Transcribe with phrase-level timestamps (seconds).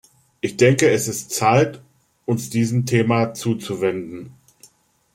[0.39, 1.79] Ich denke, es ist Zeit,
[2.25, 4.33] uns diesem Thema zuzuwenden.